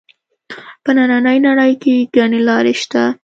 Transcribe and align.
په 0.83 0.89
نننۍ 0.97 1.37
نړۍ 1.47 1.73
کې 1.83 1.95
ګڼې 2.15 2.39
لارې 2.47 2.73
شته 2.81 3.03